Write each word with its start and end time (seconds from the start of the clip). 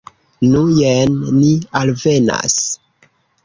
Nu, 0.53 0.63
jen 0.79 1.19
ni 1.41 1.51
alvenas. 1.83 2.59